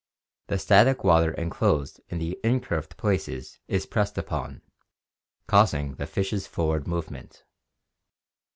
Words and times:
The 0.47 0.57
static 0.57 1.03
water 1.03 1.31
enclosed 1.33 2.01
in 2.09 2.17
the 2.17 2.39
incurved 2.43 2.97
places 2.97 3.59
is 3.67 3.85
pressed 3.85 4.17
upon, 4.17 4.63
causing 5.45 5.93
the 5.93 6.07
fish's 6.07 6.47
forward 6.47 6.87
movement. 6.87 7.43